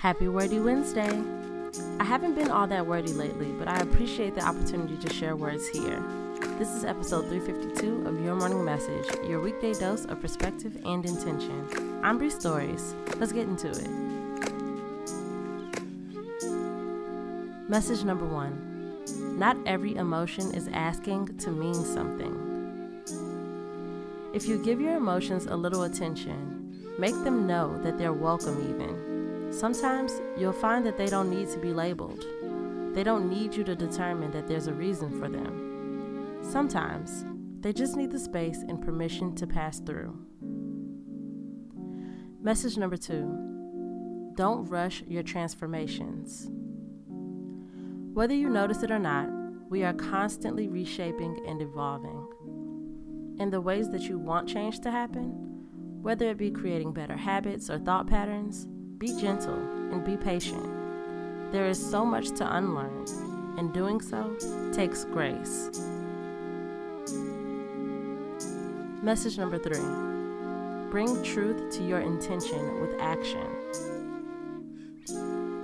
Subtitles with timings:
[0.00, 1.22] Happy Wordy Wednesday!
[1.98, 5.68] I haven't been all that wordy lately, but I appreciate the opportunity to share words
[5.68, 6.02] here.
[6.58, 12.00] This is episode 352 of Your Morning Message, your weekday dose of perspective and intention.
[12.02, 12.94] I'm Bree Stories.
[13.18, 13.90] Let's get into it.
[17.68, 22.34] Message number one Not every emotion is asking to mean something.
[24.32, 29.09] If you give your emotions a little attention, make them know that they're welcome, even.
[29.50, 32.24] Sometimes you'll find that they don't need to be labeled.
[32.94, 36.38] They don't need you to determine that there's a reason for them.
[36.42, 37.24] Sometimes
[37.60, 40.16] they just need the space and permission to pass through.
[42.40, 46.48] Message number two Don't rush your transformations.
[48.14, 49.28] Whether you notice it or not,
[49.68, 52.26] we are constantly reshaping and evolving
[53.38, 55.30] in the ways that you want change to happen,
[56.02, 58.66] whether it be creating better habits or thought patterns,
[59.00, 59.54] be gentle
[59.92, 60.62] and be patient.
[61.52, 63.06] There is so much to unlearn,
[63.56, 64.36] and doing so
[64.74, 65.70] takes grace.
[69.02, 69.80] Message number three
[70.90, 73.46] bring truth to your intention with action.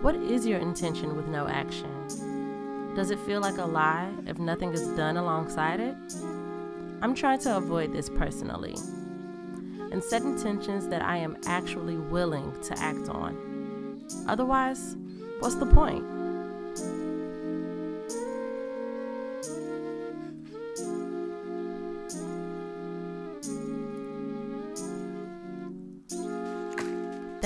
[0.00, 1.92] What is your intention with no action?
[2.94, 5.96] Does it feel like a lie if nothing is done alongside it?
[7.02, 8.76] I'm trying to avoid this personally
[9.92, 14.04] and set intentions that I am actually willing to act on.
[14.28, 14.96] Otherwise,
[15.40, 16.04] what's the point?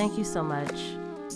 [0.01, 0.81] Thank you so much.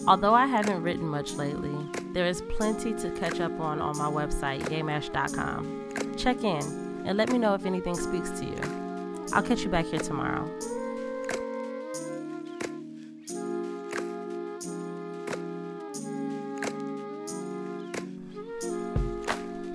[0.07, 1.77] Although I haven't written much lately,
[2.13, 6.17] there is plenty to catch up on on my website, gameash.com.
[6.17, 6.63] Check in
[7.05, 9.25] and let me know if anything speaks to you.
[9.33, 10.51] I'll catch you back here tomorrow.